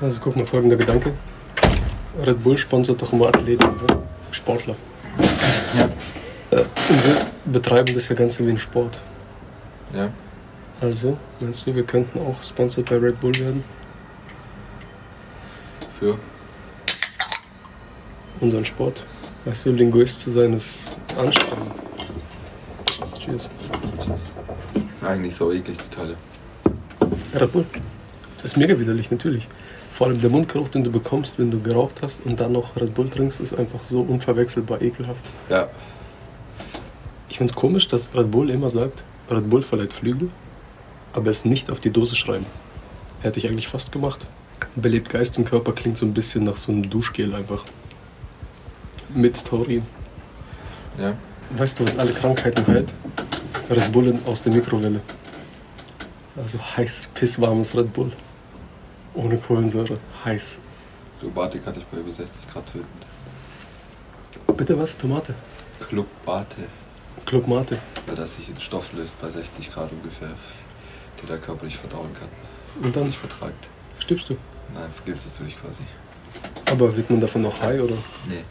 Also 0.00 0.20
guck 0.22 0.36
mal, 0.36 0.46
folgender 0.46 0.76
Gedanke. 0.76 1.12
Red 2.24 2.42
Bull 2.42 2.56
sponsert 2.56 3.02
doch 3.02 3.12
immer 3.12 3.28
Athleten, 3.28 3.64
ne? 3.64 4.02
Sportler. 4.30 4.76
Ja. 5.76 5.88
Und 6.52 7.04
wir 7.04 7.26
betreiben 7.44 7.94
das 7.94 8.08
ja 8.08 8.16
Ganze 8.16 8.46
wie 8.46 8.50
ein 8.50 8.58
Sport. 8.58 9.00
Ja. 9.94 10.10
Also, 10.80 11.18
meinst 11.40 11.66
du, 11.66 11.74
wir 11.74 11.84
könnten 11.84 12.18
auch 12.20 12.42
sponsored 12.42 12.88
bei 12.88 12.96
Red 12.96 13.20
Bull 13.20 13.34
werden? 13.38 13.62
Für? 15.98 16.16
Unseren 18.40 18.64
Sport. 18.64 19.04
Weißt 19.44 19.66
du, 19.66 19.72
Linguist 19.72 20.22
zu 20.22 20.30
sein 20.30 20.54
ist 20.54 20.88
anstrengend. 21.18 21.82
Cheers. 23.18 23.50
Eigentlich 25.02 25.36
so 25.36 25.52
eklig, 25.52 25.76
die 25.76 25.94
Teile. 25.94 26.16
Red 27.34 27.52
Bull. 27.52 27.66
Das 28.36 28.52
ist 28.52 28.56
mega 28.56 28.78
widerlich, 28.78 29.10
natürlich. 29.10 29.46
Vor 30.00 30.06
allem 30.06 30.18
der 30.18 30.30
Mundgeruch, 30.30 30.70
den 30.70 30.82
du 30.82 30.90
bekommst, 30.90 31.38
wenn 31.38 31.50
du 31.50 31.60
geraucht 31.60 32.00
hast 32.00 32.24
und 32.24 32.40
dann 32.40 32.52
noch 32.52 32.74
Red 32.74 32.94
Bull 32.94 33.10
trinkst, 33.10 33.38
ist 33.38 33.52
einfach 33.52 33.84
so 33.84 34.00
unverwechselbar 34.00 34.80
ekelhaft. 34.80 35.22
Ja. 35.50 35.68
Ich 37.28 37.36
find's 37.36 37.54
komisch, 37.54 37.86
dass 37.86 38.08
Red 38.14 38.30
Bull 38.30 38.48
immer 38.48 38.70
sagt, 38.70 39.04
Red 39.30 39.50
Bull 39.50 39.60
verleiht 39.60 39.92
Flügel, 39.92 40.30
aber 41.12 41.28
es 41.28 41.44
nicht 41.44 41.70
auf 41.70 41.80
die 41.80 41.90
Dose 41.90 42.16
schreiben. 42.16 42.46
Hätte 43.20 43.40
ich 43.40 43.46
eigentlich 43.46 43.68
fast 43.68 43.92
gemacht. 43.92 44.26
Belebt 44.74 45.10
Geist 45.10 45.36
und 45.36 45.44
Körper 45.44 45.72
klingt 45.72 45.98
so 45.98 46.06
ein 46.06 46.14
bisschen 46.14 46.44
nach 46.44 46.56
so 46.56 46.72
einem 46.72 46.88
Duschgel 46.88 47.34
einfach. 47.34 47.62
Mit 49.14 49.44
Taurin. 49.44 49.82
Ja. 50.98 51.14
Weißt 51.58 51.78
du, 51.78 51.84
was 51.84 51.98
alle 51.98 52.12
Krankheiten 52.12 52.66
heilt? 52.66 52.94
Red 53.68 53.92
Bull 53.92 54.06
in- 54.06 54.20
aus 54.24 54.42
der 54.44 54.54
Mikrowelle. 54.54 55.02
Also 56.42 56.58
heiß, 56.58 57.10
pisswarmes 57.12 57.76
Red 57.76 57.92
Bull. 57.92 58.10
Ohne 59.14 59.36
Kohlensäure. 59.38 59.94
Heiß. 60.24 60.60
So 61.20 61.28
Bate 61.30 61.58
kann 61.60 61.74
dich 61.74 61.84
bei 61.84 61.98
über 61.98 62.10
60 62.12 62.50
Grad 62.52 62.66
töten. 62.72 62.86
Bitte 64.56 64.78
was? 64.78 64.96
Tomate? 64.96 65.34
Club 65.88 66.06
Bate, 66.24 66.56
Club 67.26 67.46
Mate. 67.48 67.78
weil 68.06 68.16
das 68.16 68.36
sich 68.36 68.48
in 68.50 68.60
Stoff 68.60 68.92
löst 68.92 69.20
bei 69.20 69.30
60 69.30 69.72
Grad 69.72 69.90
ungefähr, 69.92 70.28
die 71.22 71.26
der 71.26 71.38
Körper 71.38 71.64
nicht 71.64 71.78
verdauen 71.78 72.10
kann. 72.18 72.28
Und 72.84 72.94
dann 72.94 73.06
Nicht 73.06 73.18
vertragt. 73.18 73.66
stirbst 73.98 74.28
du. 74.30 74.36
Nein, 74.74 74.90
vergiftest 74.92 75.38
du 75.40 75.44
dich 75.44 75.60
quasi. 75.60 75.82
Aber 76.70 76.94
wird 76.96 77.10
man 77.10 77.20
davon 77.20 77.42
noch 77.42 77.60
high 77.60 77.80
oder? 77.80 77.96
Nee. 78.28 78.44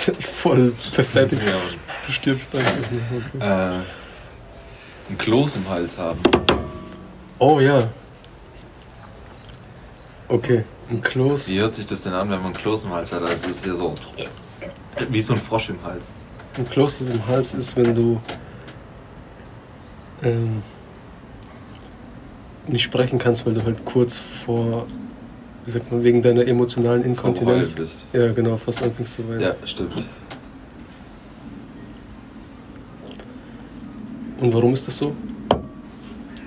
Voll 0.18 0.72
pathetic. 0.94 1.38
Ja. 1.46 1.58
Du 2.04 2.12
stirbst 2.12 2.54
einfach. 2.54 2.72
Okay. 2.80 3.38
Äh, 3.78 3.80
ein 5.10 5.18
Kloß 5.18 5.56
im 5.56 5.68
Hals 5.68 5.96
haben. 5.98 6.18
Oh 7.38 7.60
ja. 7.60 7.88
Okay, 10.28 10.64
ein 10.90 11.00
Kloß. 11.00 11.48
Wie 11.50 11.60
hört 11.60 11.74
sich 11.74 11.86
das 11.86 12.02
denn 12.02 12.12
an, 12.12 12.28
wenn 12.30 12.38
man 12.38 12.48
ein 12.48 12.52
Kloß 12.52 12.84
im 12.84 12.90
Hals 12.90 13.12
hat? 13.12 13.22
Also 13.22 13.34
es 13.34 13.58
ist 13.58 13.66
ja 13.66 13.74
so 13.74 13.94
wie 15.10 15.22
so 15.22 15.34
ein 15.34 15.40
Frosch 15.40 15.70
im 15.70 15.82
Hals. 15.84 16.06
Ein 16.56 16.68
Kloß 16.68 17.02
im 17.02 17.26
Hals 17.26 17.54
ist, 17.54 17.76
wenn 17.76 17.94
du 17.94 18.20
ähm, 20.22 20.62
nicht 22.66 22.82
sprechen 22.82 23.18
kannst, 23.18 23.46
weil 23.46 23.54
du 23.54 23.62
halt 23.64 23.84
kurz 23.84 24.16
vor, 24.16 24.86
wie 25.64 25.70
sagt 25.70 25.92
man, 25.92 26.02
wegen 26.02 26.22
deiner 26.22 26.46
emotionalen 26.46 27.04
Inkontinenz. 27.04 27.74
Heulen 27.74 27.86
bist. 27.86 28.06
Ja, 28.12 28.32
genau, 28.32 28.56
fast 28.56 28.82
anfängst 28.82 29.14
zu 29.14 29.28
weinen. 29.28 29.40
Ja, 29.40 29.54
stimmt. 29.64 29.92
Und 34.38 34.52
warum 34.52 34.74
ist 34.74 34.86
das 34.86 34.98
so? 34.98 35.14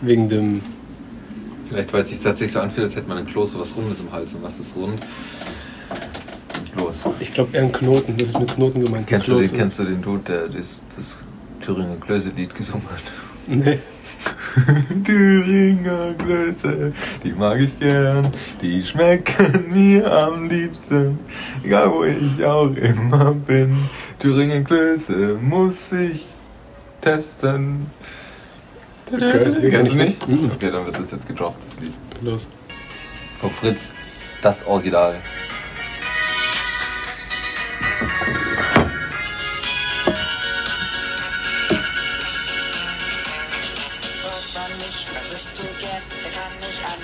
Wegen 0.01 0.29
dem. 0.29 0.61
Vielleicht 1.69 1.93
weil 1.93 2.01
es 2.01 2.09
sich 2.09 2.19
tatsächlich 2.19 2.53
so 2.53 2.59
anfühlt, 2.59 2.87
als 2.87 2.95
hätte 2.95 3.07
man 3.07 3.19
ein 3.19 3.27
Kloß, 3.27 3.53
so 3.53 3.59
was 3.59 3.75
Rundes 3.75 3.99
im 3.99 4.11
Hals. 4.11 4.33
Und 4.33 4.43
was 4.43 4.59
ist 4.59 4.75
rund? 4.75 4.99
Kloß. 6.75 6.95
Ich 7.19 7.33
glaube 7.33 7.55
eher 7.55 7.63
ein 7.63 7.71
Knoten. 7.71 8.17
Das 8.17 8.29
ist 8.29 8.39
mit 8.39 8.55
Knoten 8.55 8.83
gemeint. 8.83 9.07
Kennst 9.07 9.27
du, 9.27 9.33
Kloß, 9.33 9.49
den, 9.49 9.57
kennst 9.57 9.79
du 9.79 9.83
den 9.83 10.01
Dude, 10.01 10.23
der 10.27 10.47
das, 10.47 10.83
das 10.95 11.19
Thüringer 11.61 11.97
Klöße-Lied 11.97 12.55
gesungen 12.55 12.85
hat? 12.89 13.01
Nee. 13.47 13.79
Thüringer 15.05 16.13
Klöße, 16.15 16.91
die 17.23 17.33
mag 17.33 17.59
ich 17.59 17.79
gern, 17.79 18.27
die 18.61 18.83
schmecken 18.83 19.71
mir 19.71 20.11
am 20.11 20.49
liebsten, 20.49 21.19
egal 21.63 21.91
wo 21.91 22.03
ich 22.03 22.43
auch 22.43 22.75
immer 22.75 23.33
bin. 23.33 23.89
Thüringer 24.17 24.61
Klöße 24.61 25.37
muss 25.41 25.91
ich 25.91 26.25
testen. 27.01 27.87
Okay, 29.11 29.69
Kennst 29.69 29.91
du 29.91 29.97
nicht? 29.97 30.27
Mhm. 30.27 30.51
Okay, 30.53 30.71
dann 30.71 30.85
wird 30.85 30.99
das 30.99 31.11
jetzt 31.11 31.27
gedroppt, 31.27 31.63
das 31.63 31.79
Lied. 31.79 31.93
Los. 32.21 32.47
Von 33.39 33.51
Fritz, 33.51 33.91
das 34.41 34.65
Original. 34.67 35.15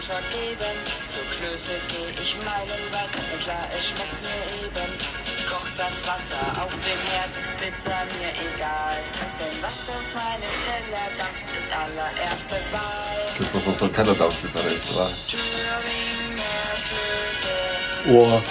Antwort 0.05 0.31
geben. 0.31 0.75
Für 1.09 1.25
Klöße 1.35 1.72
geh 1.87 2.22
ich 2.22 2.35
meilenweit, 2.37 3.09
denn 3.16 3.39
klar, 3.39 3.67
es 3.75 3.87
schmeckt 3.87 4.22
mir 4.22 4.66
eben. 4.66 5.24
Kocht 5.50 5.78
das 5.78 6.01
Wasser 6.07 6.41
auf 6.63 6.72
dem 6.72 7.01
Herd, 7.11 7.29
ist 7.44 7.56
bitter 7.57 8.00
mir 8.17 8.31
egal. 8.33 8.97
Denn 9.39 9.61
was 9.61 9.89
auf 9.89 10.07
meinem 10.13 10.53
Teller 10.66 11.06
dampft, 11.17 11.50
ist 11.57 11.72
allererste 11.72 12.57
Wahl. 12.72 13.35
Das, 13.38 13.53
was 13.53 13.67
auf 13.67 13.75
so 13.75 13.85
einem 13.85 13.94
Teller 13.94 14.16
dampft, 14.16 14.44
ist 14.44 14.55
alles 14.57 14.95
war. 14.95 15.09
Thüringer 15.29 16.44
Klöße, 16.88 18.09
Boah, 18.11 18.44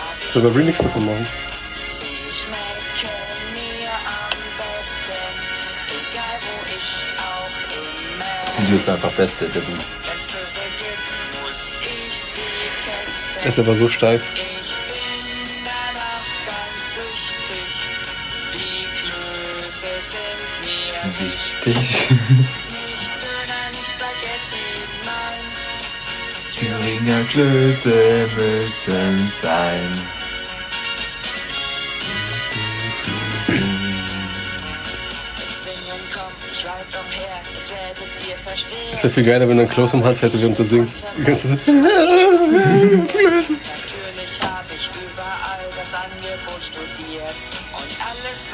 wir 0.44 0.56
Remix 0.56 0.78
davon 0.78 1.06
machen? 1.06 1.27
sie 1.99 2.33
schmecken 2.38 3.15
mir 3.54 3.91
am 3.91 4.38
besten. 4.59 5.34
Egal 5.99 6.37
wo 6.47 6.54
ich 6.77 6.88
auch 7.19 7.56
immer 7.75 8.44
Das 8.47 8.60
Video 8.60 8.77
ist 8.77 8.88
einfach 8.88 9.12
beste, 9.12 9.49
der 9.49 9.62
Dude. 9.62 9.81
Er 13.43 13.49
ist 13.50 13.59
aber 13.59 13.75
so 13.75 13.88
steif. 13.88 14.22
Nein. 21.66 21.76
Thüringer 26.52 27.25
Klöße 27.25 28.28
müssen 28.36 29.32
sein. 29.41 30.03
Ist 38.92 39.04
ja 39.04 39.10
viel 39.10 39.24
geiler, 39.24 39.48
wenn 39.48 39.58
er 39.58 39.62
einen 39.62 39.70
Kloß 39.70 39.94
im 39.94 40.04
Hals 40.04 40.22
hätte, 40.22 40.41
während 40.41 40.58
er 40.58 40.64
singt. 40.64 40.91
Die 41.19 41.24
ganze 41.24 41.48
Zeit. 41.48 41.60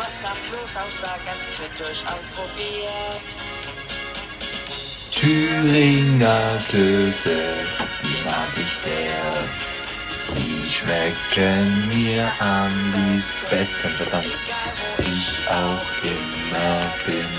was 0.01 0.17
nach 0.23 0.41
Kloß 0.49 0.73
aussah, 0.83 1.19
ganz 1.29 1.43
kritisch 1.55 2.03
ausprobiert. 2.13 3.27
Thüringer 5.13 6.45
Klöße, 6.71 7.39
die 8.03 8.19
mag 8.25 8.53
ich 8.57 8.73
sehr. 8.73 9.23
Sie 10.23 10.61
schmecken 10.75 11.89
mir 11.89 12.33
am 12.39 12.73
liebsten, 12.95 13.91
verdammt, 13.99 14.39
ich 14.99 15.29
auch 15.49 15.91
immer 16.13 16.75
bin. 17.05 17.31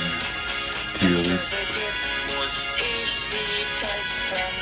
Thüring. 0.99 1.23
Klöße 1.23 1.61
gibt, 1.78 2.03
muss 2.28 2.57
ich 2.78 3.11
sie 3.28 3.61
testen. 3.81 4.53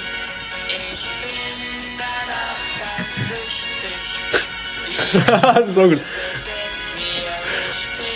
Ich 0.67 1.03
bin 1.21 1.57
danach 1.97 2.63
ganz 2.79 3.13
süchtig. 3.27 3.99
das 5.41 5.67
ist 5.67 5.77
auch 5.77 5.89
gut. 5.89 6.28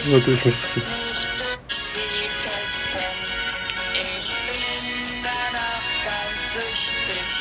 Ich 0.03 0.09
muss. 0.09 0.27
Nicht. 0.27 0.45
Ich 0.45 0.45
süchtig. 0.45 0.83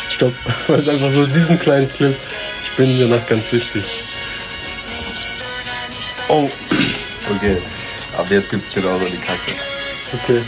Stopp. 0.11 0.35
Weil 0.69 0.81
es 0.81 0.88
einfach 0.88 1.11
so 1.11 1.26
diesen 1.26 1.59
kleinen 1.59 1.88
Clip. 1.88 2.17
Ich 2.64 2.70
bin 2.76 2.99
danach 2.99 3.26
ganz 3.26 3.50
süchtig. 3.50 3.85
Oh, 6.29 6.49
Okay, 7.37 7.56
ab 8.17 8.26
jetzt 8.31 8.50
gibt's 8.50 8.73
10 8.73 8.85
Euro 8.85 9.05
in 9.06 9.12
die 9.12 9.19
Kasse. 9.19 9.53
okay. 10.12 10.43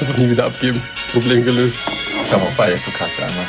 Einfach 0.00 0.16
nie 0.16 0.30
wieder 0.30 0.46
abgeben. 0.46 0.82
Problem 1.12 1.44
gelöst. 1.44 1.78
Das 2.22 2.32
haben 2.32 2.42
wir 2.42 2.48
auch 2.48 2.56
beide 2.56 2.78
verkackt 2.78 3.20
einmal. 3.20 3.46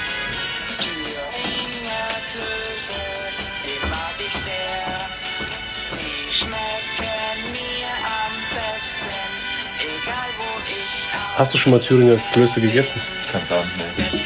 Hast 11.39 11.53
du 11.53 11.57
schon 11.57 11.71
mal 11.71 11.79
Thüringer 11.79 12.17
Klöße 12.33 12.59
gegessen? 12.59 12.99
Kein 13.31 13.41
ne. 13.43 13.93
Ich 13.97 14.05
sie 14.11 14.23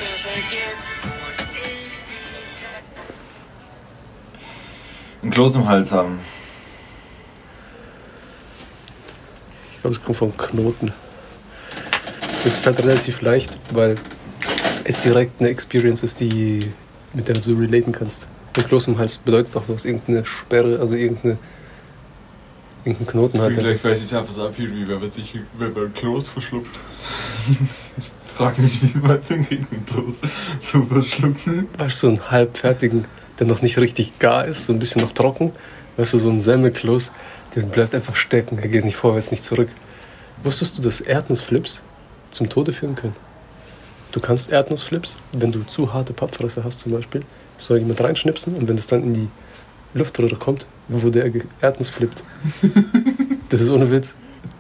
Ein 5.21 5.29
Kloß 5.29 5.57
im 5.57 5.67
Hals 5.67 5.91
haben. 5.91 6.21
Ich 9.75 9.81
glaube, 9.81 9.95
es 9.95 10.03
kommt 10.03 10.17
vom 10.17 10.35
Knoten. 10.35 10.91
Das 12.43 12.57
ist 12.57 12.65
halt 12.65 12.79
relativ 12.79 13.21
leicht, 13.21 13.59
weil 13.69 13.93
es 14.83 15.01
direkt 15.01 15.39
eine 15.39 15.49
Experience 15.49 16.01
ist, 16.01 16.19
die, 16.19 16.61
mit 17.13 17.27
der 17.27 17.35
du 17.35 17.43
so 17.43 17.53
relaten 17.53 17.91
kannst. 17.91 18.25
Ein 18.57 18.65
Kloß 18.65 18.87
im 18.87 18.97
Hals 18.97 19.17
bedeutet 19.17 19.55
auch, 19.55 19.67
du 19.67 19.75
hast 19.75 19.85
irgendeine 19.85 20.25
Sperre, 20.25 20.79
also 20.79 20.95
irgendeine, 20.95 21.37
irgendeinen 22.85 23.07
Knoten 23.07 23.41
hat. 23.41 23.49
der- 23.51 23.55
Vielleicht 23.57 23.83
weiß 23.83 23.99
ich 23.99 24.05
es 24.05 24.13
einfach 24.13 24.33
so 24.33 24.45
abhielt, 24.47 24.73
wie 24.75 24.87
wenn 24.87 24.99
man 24.99 25.11
sich 25.11 25.35
man 25.57 25.75
ein 25.75 25.93
Kloß 25.93 26.27
verschluckt. 26.29 26.75
ich 27.97 28.07
frage 28.35 28.61
mich, 28.61 28.81
wie 28.95 28.97
man 28.99 29.17
es 29.17 29.27
hinkriegt, 29.27 29.71
ein 29.71 29.85
Kloß 29.85 30.21
zu 30.61 30.85
verschlucken. 30.85 31.67
Weißt 31.77 32.03
du, 32.03 32.07
so 32.07 32.13
einen 32.13 32.31
halbfertigen, 32.31 33.05
der 33.39 33.47
noch 33.47 33.61
nicht 33.61 33.77
richtig 33.77 34.19
gar 34.19 34.45
ist, 34.45 34.65
so 34.65 34.73
ein 34.73 34.79
bisschen 34.79 35.01
noch 35.01 35.11
trocken. 35.11 35.51
Weißt 35.97 36.13
du, 36.13 36.17
so 36.17 36.29
ein 36.29 36.39
Semmelkloß, 36.39 37.11
der 37.55 37.61
bleibt 37.63 37.93
einfach 37.93 38.15
stecken, 38.15 38.57
er 38.59 38.67
geht 38.67 38.83
nicht 38.85 38.95
vorwärts, 38.97 39.31
nicht 39.31 39.43
zurück. 39.43 39.69
Wusstest 40.43 40.77
du, 40.77 40.81
dass 40.81 40.99
Erdnussflips 41.01 41.83
zum 42.31 42.49
Tode 42.49 42.73
führen 42.73 42.95
können? 42.95 43.15
Du 44.11 44.19
kannst 44.19 44.51
Erdnussflips, 44.51 45.17
wenn 45.37 45.51
du 45.51 45.63
zu 45.63 45.93
harte 45.93 46.13
Pappfresse 46.13 46.63
hast 46.63 46.79
zum 46.79 46.91
Beispiel, 46.91 47.21
soll 47.57 47.77
jemand 47.79 48.01
reinschnipsen 48.01 48.55
und 48.55 48.67
wenn 48.67 48.77
es 48.77 48.87
dann 48.87 49.03
in 49.03 49.13
die 49.13 49.27
Luftröhre 49.93 50.35
kommt, 50.35 50.67
wo 50.87 51.09
der 51.09 51.31
Erdnuss 51.61 51.89
flippt. 51.89 52.23
Das 53.49 53.61
ist 53.61 53.69
ohne 53.69 53.91
Witz. 53.91 54.15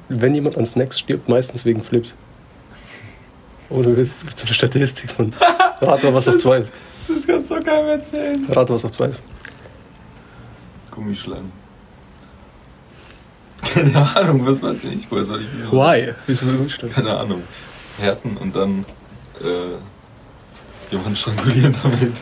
Wenn 0.07 0.35
jemand 0.35 0.55
an 0.55 0.67
Snacks 0.67 0.99
stirbt, 0.99 1.27
meistens 1.27 1.65
wegen 1.65 1.81
Flips. 1.81 2.15
Ohne 3.71 3.97
Witz, 3.97 4.17
es 4.17 4.23
gibt 4.23 4.37
so 4.37 4.45
eine 4.45 4.53
Statistik 4.53 5.09
von 5.09 5.33
Rat 5.81 6.03
mal, 6.03 6.13
was 6.13 6.27
auf 6.27 6.35
zwei 6.35 6.59
ist. 6.59 6.71
Das 7.07 7.25
kannst 7.25 7.49
du 7.49 7.59
keinem 7.59 7.87
erzählen. 7.87 8.45
Rat 8.49 8.69
was 8.69 8.85
auf 8.85 8.91
zwei 8.91 9.05
ist. 9.05 9.19
Gummischlangen. 10.91 11.51
Keine 13.63 14.15
Ahnung, 14.15 14.45
was 14.45 14.61
weiß 14.61 14.77
ich. 14.93 15.09
Woher 15.09 15.25
soll 15.25 15.41
ich 15.41 15.51
wissen? 15.57 15.71
Why? 15.71 16.13
Wieso 16.27 16.45
das? 16.45 16.93
Keine 16.93 17.17
Ahnung. 17.17 17.41
Härten 17.97 18.37
und 18.37 18.55
dann 18.55 18.85
äh, 19.41 20.91
jemanden 20.91 21.15
strangulieren 21.15 21.75
damit. 21.81 22.13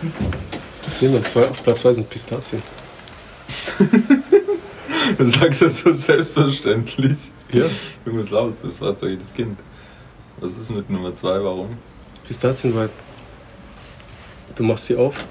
Nehmen 1.02 1.16
wir 1.16 1.24
zwei, 1.24 1.50
auf 1.50 1.62
Platz 1.64 1.80
2 1.80 1.94
sind 1.94 2.10
Pistazien. 2.10 2.62
Du 5.18 5.28
sagst 5.28 5.62
das 5.62 5.80
so 5.80 5.94
selbstverständlich. 5.94 7.18
Ja. 7.52 7.66
Junge, 8.06 8.22
was 8.22 8.30
du? 8.62 8.68
Das 8.68 8.82
weiß 8.82 9.00
doch 9.00 9.08
jedes 9.08 9.34
Kind. 9.34 9.58
Was 10.40 10.58
ist 10.58 10.72
mit 10.72 10.90
Nummer 10.90 11.14
zwei? 11.14 11.44
Warum? 11.44 11.78
Pistazien, 12.26 12.74
weil 12.76 12.90
du 14.56 14.64
machst 14.64 14.86
sie 14.86 14.96
auf 14.96 15.26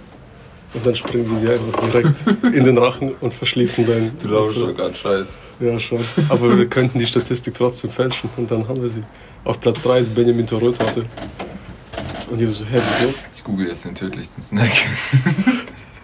und 0.75 0.87
dann 0.87 0.95
springen 0.95 1.29
die 1.35 1.47
dir 1.47 1.53
einfach 1.53 1.81
direkt 1.81 2.55
in 2.55 2.65
den 2.65 2.79
Rachen 2.79 3.15
und 3.21 3.33
verschließen 3.33 3.85
deinen. 3.85 4.19
Du 4.19 4.29
laufst 4.29 4.57
doch 4.57 4.75
gerade 4.75 4.95
Scheiß. 4.95 5.29
Ja, 5.61 5.79
schon. 5.79 6.05
Aber 6.29 6.57
wir 6.57 6.67
könnten 6.67 6.99
die 6.99 7.07
Statistik 7.07 7.55
trotzdem 7.55 7.91
fälschen 7.91 8.31
und 8.37 8.51
dann 8.51 8.67
haben 8.69 8.81
wir 8.81 8.89
sie. 8.89 9.03
Auf 9.45 9.61
Platz 9.61 9.81
3 9.83 10.01
ist 10.01 10.15
Benjamin 10.15 10.47
Torö-Torte. 10.47 11.05
Und 12.31 12.39
jeder 12.39 12.53
so, 12.53 12.65
hä, 12.65 12.77
wieso? 12.77 13.15
Ich 13.35 13.43
google 13.43 13.69
jetzt 13.69 13.85
den 13.85 13.95
tödlichsten 13.95 14.43
Snack. 14.43 14.71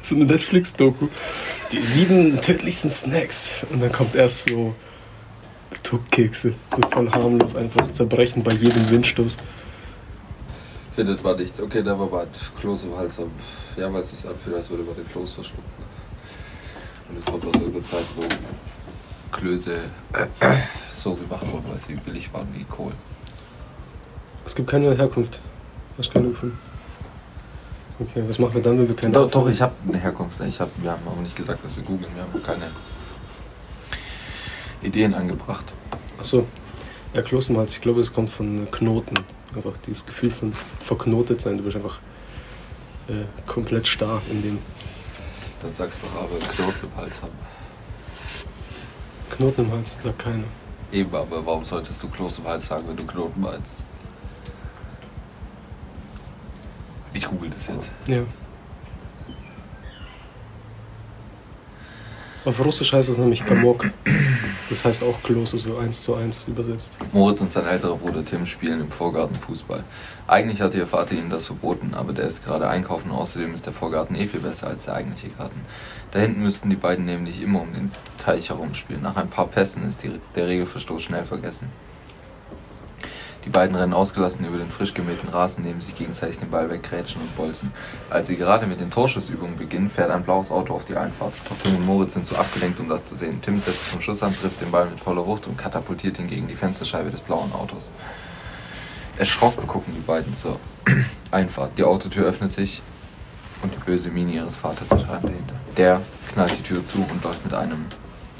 So 0.07 0.15
eine 0.15 0.25
Netflix-Doku. 0.27 1.09
Die 1.73 1.83
sieben 1.83 2.41
tödlichsten 2.41 2.89
Snacks. 2.89 3.57
Und 3.71 3.83
dann 3.83 3.91
kommt 3.91 4.15
erst 4.15 4.49
so 4.49 4.73
Tuckkekse. 5.83 6.55
So 6.71 6.89
voll 6.89 7.11
harmlos, 7.11 7.57
einfach 7.57 7.91
zerbrechen 7.91 8.45
bei 8.45 8.53
jedem 8.53 8.89
Windstoß. 8.89 9.37
Findet 10.95 11.25
war 11.25 11.37
nichts. 11.37 11.61
Okay, 11.61 11.83
da 11.83 11.99
war 11.99 12.07
bald 12.07 12.29
Kloß 12.61 12.85
im 12.85 12.97
Hals 12.97 13.19
haben. 13.19 13.33
Ja, 13.77 13.93
weil 13.93 14.01
es 14.03 14.11
sich 14.11 14.25
anfühlt, 14.29 14.55
als 14.55 14.71
würde 14.71 14.85
man 14.85 14.95
den 14.95 15.11
Kloß 15.11 15.33
verschlucken. 15.33 15.65
Und 17.09 17.19
es 17.19 17.25
kommt 17.25 17.45
aus 17.45 17.55
irgendeiner 17.55 17.85
Zeit, 17.85 18.05
wo 18.15 19.37
Klöße 19.37 19.81
so 20.97 21.15
gemacht 21.15 21.51
wurden, 21.51 21.65
weil 21.69 21.81
sie 21.81 21.97
billig 21.97 22.33
waren 22.33 22.47
wie 22.55 22.63
Kohl. 22.63 22.93
Es 24.45 24.55
gibt 24.55 24.71
keine 24.71 24.97
Herkunft. 24.97 25.41
Hast 25.99 26.11
du 26.11 26.13
keine 26.13 26.29
gefunden? 26.29 26.76
Okay, 27.99 28.23
was 28.27 28.39
machen 28.39 28.55
wir 28.55 28.63
dann, 28.63 28.79
wenn 28.79 28.89
wir 28.89 28.95
keine 28.95 29.15
Doch, 29.15 29.31
doch 29.31 29.49
ich 29.49 29.63
habe 29.63 29.73
eine 29.89 29.99
Herkunft. 29.99 30.39
Ich 30.41 30.61
hab, 30.61 30.69
wir 30.83 30.91
haben 30.91 31.07
aber 31.07 31.23
nicht 31.23 31.35
gesagt, 31.35 31.65
dass 31.65 31.75
wir 31.77 31.83
googeln. 31.83 32.15
Wir 32.15 32.23
haben 32.23 32.43
keine 32.43 32.71
Ideen 34.83 35.15
angebracht. 35.15 35.73
Achso. 36.19 36.47
Ja, 37.15 37.23
Hals. 37.57 37.75
Ich 37.75 37.81
glaube, 37.81 38.01
es 38.01 38.13
kommt 38.13 38.29
von 38.29 38.71
Knoten. 38.71 39.17
Einfach 39.55 39.73
dieses 39.87 40.05
Gefühl 40.05 40.31
von 40.31 40.53
verknotet 40.53 41.41
sein. 41.41 41.57
Du 41.57 41.65
bist 41.65 41.77
einfach 41.77 41.99
äh, 43.09 43.25
komplett 43.47 43.89
starr 43.89 44.21
in 44.31 44.43
dem 44.43 44.59
Dann 45.63 45.75
sagst 45.75 45.99
du 46.03 46.07
doch 46.07 46.23
aber 46.23 46.39
Knoten 46.39 46.87
im 46.93 46.97
Hals 47.01 47.23
haben. 47.23 47.33
Knoten 49.31 49.61
im 49.63 49.73
Hals, 49.73 49.97
sagt 49.97 50.19
keiner. 50.19 50.45
Eben, 50.93 51.15
aber 51.15 51.47
warum 51.47 51.65
solltest 51.65 52.03
du 52.03 52.09
Kloß 52.09 52.41
im 52.41 52.45
Hals 52.45 52.69
sagen, 52.69 52.85
wenn 52.89 52.97
du 52.97 53.07
Knoten 53.07 53.41
meinst? 53.41 53.86
Ich 57.17 57.27
google 57.27 57.49
das 57.49 57.67
jetzt. 57.67 57.91
Ja. 58.09 58.21
Auf 62.45 62.63
Russisch 62.63 62.93
heißt 62.93 63.09
es 63.09 63.17
nämlich 63.17 63.45
Gamok. 63.45 63.91
Das 64.69 64.85
heißt 64.85 65.03
auch 65.03 65.23
Klose, 65.23 65.57
so 65.57 65.79
eins 65.79 66.03
zu 66.03 66.15
eins 66.15 66.47
übersetzt. 66.47 66.99
Moritz 67.13 67.41
und 67.41 67.51
sein 67.51 67.67
älterer 67.67 67.97
Bruder 67.97 68.25
Tim 68.25 68.45
spielen 68.45 68.81
im 68.81 68.91
Vorgarten 68.91 69.35
Fußball. 69.35 69.83
Eigentlich 70.27 70.61
hatte 70.61 70.77
ihr 70.77 70.87
Vater 70.87 71.13
ihnen 71.13 71.31
das 71.31 71.47
verboten, 71.47 71.95
aber 71.95 72.13
der 72.13 72.27
ist 72.27 72.45
gerade 72.45 72.69
einkaufen 72.69 73.11
und 73.11 73.17
außerdem 73.17 73.55
ist 73.55 73.65
der 73.65 73.73
Vorgarten 73.73 74.15
eh 74.15 74.27
viel 74.27 74.41
besser 74.41 74.67
als 74.67 74.85
der 74.85 74.95
eigentliche 74.95 75.35
Garten. 75.35 75.65
Da 76.13 76.19
hinten 76.19 76.43
müssten 76.43 76.69
die 76.69 76.77
beiden 76.77 77.07
nämlich 77.07 77.41
immer 77.41 77.63
um 77.63 77.73
den 77.73 77.93
Teich 78.19 78.51
herumspielen. 78.51 79.03
Nach 79.03 79.17
ein 79.17 79.31
paar 79.31 79.47
Pässen 79.47 79.89
ist 79.89 80.03
die, 80.03 80.21
der 80.35 80.49
Regelverstoß 80.49 81.03
schnell 81.03 81.25
vergessen. 81.25 81.71
Die 83.47 83.51
beiden 83.51 83.77
rennen 83.77 83.93
ausgelassen 83.93 84.45
über 84.45 84.59
den 84.59 84.69
frisch 84.69 84.93
gemähten 84.93 85.29
Rasen, 85.29 85.63
nehmen 85.63 85.81
sich 85.81 85.95
gegenseitig 85.95 86.41
den 86.41 86.51
Ball 86.51 86.69
weggrätschen 86.69 87.21
und 87.21 87.37
bolzen. 87.37 87.73
Als 88.11 88.27
sie 88.27 88.37
gerade 88.37 88.67
mit 88.67 88.81
den 88.81 88.91
Torschussübungen 88.91 89.57
beginnen, 89.57 89.89
fährt 89.89 90.11
ein 90.11 90.25
blaues 90.25 90.51
Auto 90.51 90.75
auf 90.75 90.85
die 90.85 90.97
Einfahrt. 90.97 91.33
Doch 91.49 91.57
Tim 91.63 91.77
und 91.77 91.87
Moritz 91.87 92.15
sind 92.15 92.27
zu 92.27 92.37
abgelenkt, 92.37 92.81
um 92.81 92.89
das 92.89 93.05
zu 93.05 93.15
sehen. 93.15 93.41
Tim 93.41 93.61
setzt 93.61 93.93
zum 93.93 94.01
Schuss 94.01 94.25
an, 94.25 94.35
trifft 94.37 94.61
den 94.61 94.73
Ball 94.73 94.87
mit 94.87 94.99
voller 94.99 95.25
Wucht 95.25 95.47
und 95.47 95.57
katapultiert 95.57 96.19
ihn 96.19 96.27
gegen 96.27 96.49
die 96.49 96.57
Fensterscheibe 96.57 97.09
des 97.09 97.21
blauen 97.21 97.53
Autos. 97.53 97.93
Erschrocken 99.17 99.69
gucken 99.69 99.95
die 99.95 100.01
beiden 100.01 100.35
zur 100.35 100.59
Einfahrt. 101.31 101.79
Die 101.79 101.85
Autotür 101.85 102.27
öffnet 102.27 102.51
sich 102.51 102.83
und 103.63 103.73
die 103.73 103.79
böse 103.79 104.11
Miene 104.11 104.33
ihres 104.33 104.57
Vaters 104.57 104.91
erscheint 104.91 105.25
dahinter. 105.25 105.55
Der 105.77 106.03
knallt 106.33 106.59
die 106.59 106.63
Tür 106.63 106.85
zu 106.85 106.99
und 106.99 107.23
läuft 107.23 107.45
mit 107.45 107.55
einem 107.55 107.87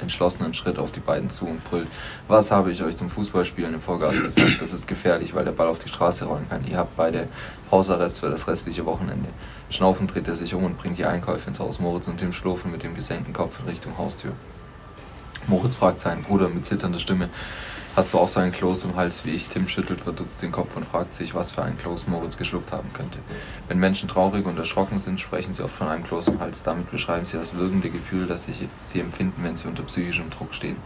entschlossenen 0.01 0.53
Schritt 0.53 0.79
auf 0.79 0.91
die 0.91 0.99
beiden 0.99 1.29
zu 1.29 1.45
und 1.45 1.63
brüllt. 1.63 1.87
Was 2.27 2.51
habe 2.51 2.71
ich 2.71 2.83
euch 2.83 2.97
zum 2.97 3.09
Fußballspielen 3.09 3.73
im 3.73 3.81
Vorgarten 3.81 4.23
gesagt? 4.23 4.61
Das 4.61 4.73
ist 4.73 4.87
gefährlich, 4.87 5.33
weil 5.33 5.45
der 5.45 5.51
Ball 5.51 5.67
auf 5.67 5.79
die 5.79 5.89
Straße 5.89 6.25
rollen 6.25 6.47
kann. 6.49 6.67
Ihr 6.67 6.77
habt 6.77 6.95
beide 6.95 7.27
Hausarrest 7.71 8.19
für 8.19 8.29
das 8.29 8.47
restliche 8.47 8.85
Wochenende. 8.85 9.29
Schnaufend 9.69 10.13
dreht 10.13 10.27
er 10.27 10.35
sich 10.35 10.53
um 10.53 10.63
und 10.63 10.77
bringt 10.77 10.97
die 10.97 11.05
Einkäufe 11.05 11.49
ins 11.49 11.59
Haus. 11.59 11.79
Moritz 11.79 12.07
und 12.07 12.17
Tim 12.17 12.31
schlurfen 12.31 12.71
mit 12.71 12.83
dem 12.83 12.95
gesenkten 12.95 13.33
Kopf 13.33 13.59
in 13.59 13.69
Richtung 13.69 13.97
Haustür. 13.97 14.31
Moritz 15.47 15.75
fragt 15.75 16.01
seinen 16.01 16.23
Bruder 16.23 16.49
mit 16.49 16.65
zitternder 16.65 16.99
Stimme, 16.99 17.29
Hast 17.97 18.13
du 18.13 18.19
auch 18.19 18.29
so 18.29 18.39
einen 18.39 18.51
Kloß 18.51 18.83
im 18.83 18.95
Hals 18.95 19.25
wie 19.25 19.31
ich? 19.31 19.47
Tim 19.47 19.67
schüttelt 19.67 20.01
verdutzt 20.01 20.43
den 20.43 20.51
Kopf 20.51 20.77
und 20.77 20.85
fragt 20.85 21.15
sich, 21.15 21.33
was 21.33 21.53
für 21.53 21.63
einen 21.63 21.79
Kloß 21.79 22.05
Moritz 22.05 22.37
geschluckt 22.37 22.71
haben 22.71 22.93
könnte. 22.93 23.17
Wenn 23.67 23.79
Menschen 23.79 24.07
traurig 24.07 24.45
und 24.45 24.55
erschrocken 24.55 24.99
sind, 24.99 25.19
sprechen 25.19 25.55
sie 25.55 25.63
oft 25.63 25.75
von 25.75 25.87
einem 25.87 26.03
Kloß 26.03 26.27
im 26.27 26.39
Hals. 26.39 26.61
Damit 26.61 26.91
beschreiben 26.91 27.25
sie 27.25 27.37
das 27.37 27.55
würgende 27.55 27.89
Gefühl, 27.89 28.27
das 28.27 28.45
sie 28.85 28.99
empfinden, 28.99 29.43
wenn 29.43 29.55
sie 29.55 29.67
unter 29.67 29.81
psychischem 29.81 30.29
Druck 30.29 30.53
stehen. 30.53 30.77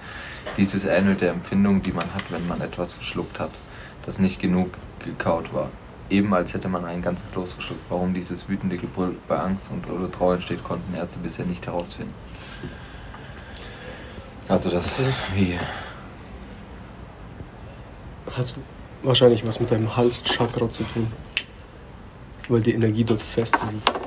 Dieses 0.56 0.86
ähnelt 0.86 1.20
der 1.20 1.32
Empfindung, 1.32 1.82
die 1.84 1.92
man 1.92 2.14
hat, 2.14 2.32
wenn 2.32 2.48
man 2.48 2.62
etwas 2.62 2.94
verschluckt 2.94 3.42
hat, 3.42 3.52
das 4.06 4.18
nicht 4.18 4.40
genug 4.40 4.70
gekaut 5.04 5.54
war. 5.54 5.70
Eben 6.10 6.34
als 6.34 6.54
hätte 6.54 6.70
man 6.70 6.86
einen 6.86 7.02
ganzen 7.02 7.30
Kloß 7.34 7.52
verschluckt. 7.52 7.84
Warum 7.90 8.14
dieses 8.14 8.48
wütende 8.48 8.78
Gebrüll 8.78 9.18
bei 9.28 9.38
Angst 9.38 9.70
und 9.70 9.86
oder 9.90 10.10
Trauer 10.10 10.36
entsteht, 10.36 10.64
konnten 10.64 10.96
Ärzte 10.96 11.20
bisher 11.20 11.46
nicht 11.46 11.68
herausfinden. 11.68 12.14
Also 14.48 14.72
das 14.72 15.02
wie 15.36 15.60
Hat 18.32 18.54
wahrscheinlich 19.04 19.46
was 19.46 19.60
mit 19.60 19.72
deinem 19.72 19.96
Halschakra 19.96 20.70
zu 20.70 20.84
tun. 20.84 21.12
Weil 22.48 22.62
die 22.62 22.74
Energie 22.74 23.04
dort 23.04 23.22
fest 23.22 23.58
sitzt. 23.58 24.01